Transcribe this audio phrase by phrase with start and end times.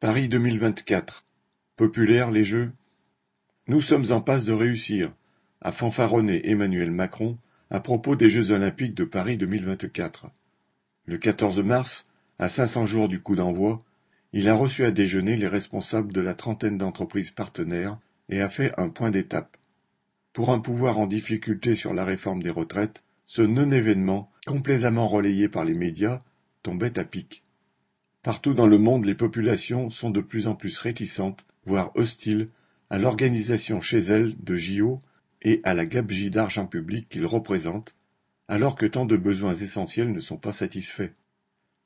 [0.00, 1.24] Paris 2024.
[1.74, 2.70] Populaires les Jeux
[3.66, 5.12] Nous sommes en passe de réussir,
[5.60, 7.36] a fanfaronné Emmanuel Macron
[7.68, 10.30] à propos des Jeux Olympiques de Paris 2024.
[11.04, 12.06] Le 14 mars,
[12.38, 13.80] à 500 jours du coup d'envoi,
[14.32, 18.72] il a reçu à déjeuner les responsables de la trentaine d'entreprises partenaires et a fait
[18.78, 19.56] un point d'étape.
[20.32, 25.64] Pour un pouvoir en difficulté sur la réforme des retraites, ce non-événement, complaisamment relayé par
[25.64, 26.20] les médias,
[26.62, 27.42] tombait à pic.
[28.22, 32.48] Partout dans le monde, les populations sont de plus en plus réticentes, voire hostiles,
[32.90, 35.00] à l'organisation chez elles de JO
[35.42, 37.94] et à la gabegie d'argent public qu'ils représentent,
[38.48, 41.12] alors que tant de besoins essentiels ne sont pas satisfaits.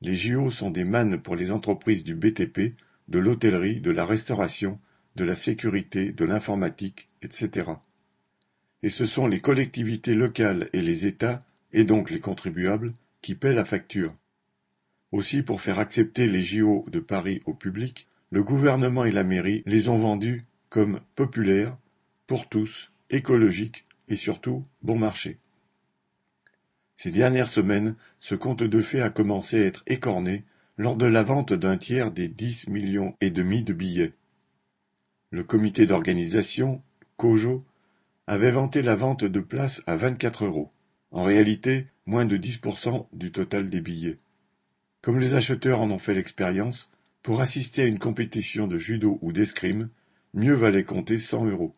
[0.00, 2.74] Les JO sont des mannes pour les entreprises du BTP,
[3.08, 4.78] de l'hôtellerie, de la restauration,
[5.16, 7.70] de la sécurité, de l'informatique, etc.
[8.82, 13.54] Et ce sont les collectivités locales et les États, et donc les contribuables, qui paient
[13.54, 14.14] la facture.
[15.10, 19.62] Aussi pour faire accepter les JO de Paris au public, le gouvernement et la mairie
[19.64, 21.76] les ont vendus comme populaires,
[22.26, 25.38] pour tous, écologiques et surtout bon marché.
[26.94, 30.44] Ces dernières semaines, ce conte de fées a commencé à être écorné
[30.76, 34.12] lors de la vente d'un tiers des dix millions et demi de billets.
[35.30, 36.82] Le comité d'organisation,
[37.16, 37.64] COJO,
[38.26, 40.70] avait vanté la vente de places à 24 euros.
[41.10, 44.16] En réalité, moins de 10% du total des billets.
[45.00, 46.90] Comme les acheteurs en ont fait l'expérience,
[47.22, 49.90] pour assister à une compétition de judo ou d'escrime,
[50.34, 51.74] mieux valait compter cent euros.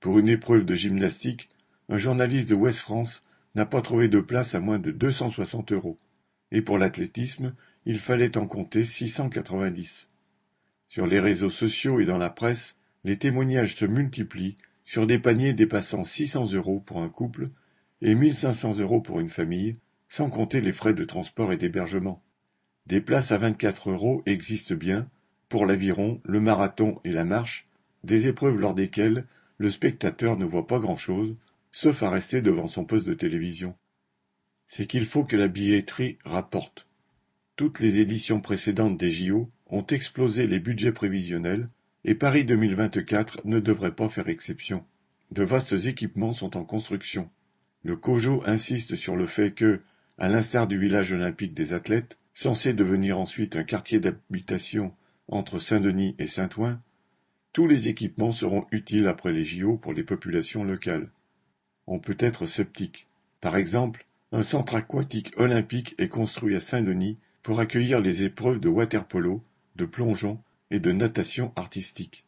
[0.00, 1.48] Pour une épreuve de gymnastique,
[1.88, 3.22] un journaliste de Ouest France
[3.54, 5.96] n'a pas trouvé de place à moins de 260 euros.
[6.52, 7.54] Et pour l'athlétisme,
[7.86, 10.08] il fallait en compter 690.
[10.86, 15.52] Sur les réseaux sociaux et dans la presse, les témoignages se multiplient sur des paniers
[15.52, 17.46] dépassant 600 euros pour un couple
[18.00, 19.74] et 1500 euros pour une famille,
[20.08, 22.22] sans compter les frais de transport et d'hébergement.
[22.86, 25.08] Des places à 24 euros existent bien,
[25.48, 27.68] pour l'aviron, le marathon et la marche,
[28.04, 29.26] des épreuves lors desquelles
[29.58, 31.36] le spectateur ne voit pas grand-chose,
[31.70, 33.74] sauf à rester devant son poste de télévision.
[34.66, 36.86] C'est qu'il faut que la billetterie rapporte.
[37.56, 41.66] Toutes les éditions précédentes des JO ont explosé les budgets prévisionnels,
[42.04, 44.84] et Paris 2024 ne devrait pas faire exception.
[45.32, 47.28] De vastes équipements sont en construction.
[47.82, 49.80] Le COJO insiste sur le fait que,
[50.18, 54.92] à l'instar du village olympique des athlètes, censé devenir ensuite un quartier d'habitation
[55.28, 56.80] entre Saint-Denis et Saint-Ouen,
[57.52, 61.10] tous les équipements seront utiles après les JO pour les populations locales.
[61.86, 63.06] On peut être sceptique.
[63.40, 68.68] Par exemple, un centre aquatique olympique est construit à Saint-Denis pour accueillir les épreuves de
[68.68, 69.42] water-polo,
[69.76, 70.40] de plongeon
[70.70, 72.24] et de natation artistique.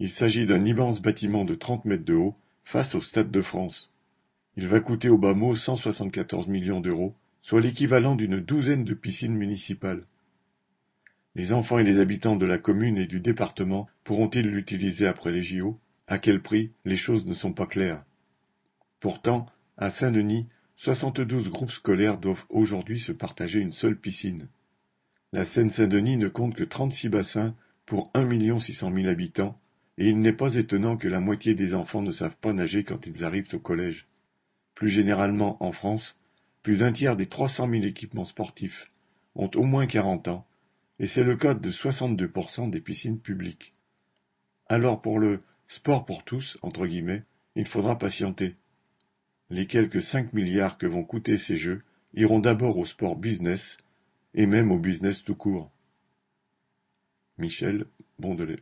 [0.00, 3.92] Il s'agit d'un immense bâtiment de 30 mètres de haut face au Stade de France.
[4.56, 9.34] Il va coûter au bas mot 174 millions d'euros, soit l'équivalent d'une douzaine de piscines
[9.34, 10.06] municipales.
[11.34, 15.42] Les enfants et les habitants de la commune et du département pourront-ils l'utiliser après les
[15.42, 16.72] JO À quel prix?
[16.84, 18.04] Les choses ne sont pas claires.
[18.98, 19.46] Pourtant,
[19.76, 24.48] à Saint-Denis, 72 groupes scolaires doivent aujourd'hui se partager une seule piscine.
[25.32, 27.54] La Seine-Saint-Denis ne compte que 36 bassins
[27.86, 29.60] pour 1 600 000 habitants,
[29.98, 33.06] et il n'est pas étonnant que la moitié des enfants ne savent pas nager quand
[33.06, 34.08] ils arrivent au collège.
[34.74, 36.19] Plus généralement, en France,
[36.62, 38.88] plus d'un tiers des 300 000 équipements sportifs
[39.34, 40.46] ont au moins 40 ans,
[40.98, 43.74] et c'est le cas de 62% des piscines publiques.
[44.66, 48.56] Alors pour le sport pour tous, entre guillemets, il faudra patienter.
[49.48, 51.82] Les quelques 5 milliards que vont coûter ces jeux
[52.14, 53.78] iront d'abord au sport business,
[54.34, 55.70] et même au business tout court.
[57.38, 57.86] Michel
[58.18, 58.58] Bondelet